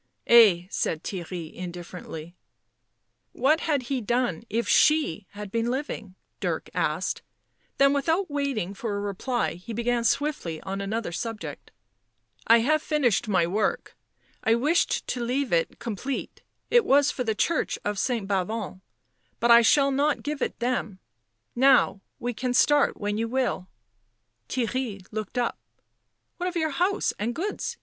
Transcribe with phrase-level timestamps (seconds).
[0.27, 2.35] "Ay," said Theirry indifferently.
[3.33, 7.21] "What had he done if she had been living?" Dirk asked,
[7.77, 11.69] then without waiting for a reply he began swiftly on another subject."
[12.47, 13.95] I have finished my work.
[14.43, 16.39] I wished to leave it com plete—
[16.71, 18.27] it was for the church of St.
[18.27, 18.81] Bavon,
[19.39, 20.97] but I shall not give it them.
[21.55, 23.67] Now, we can start when you will."
[24.49, 25.59] Theirry looked up."
[26.37, 27.77] What of your house and goods?"